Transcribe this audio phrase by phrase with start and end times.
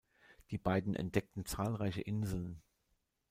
[0.49, 2.63] Die beiden entdeckten zahlreiche Inseln.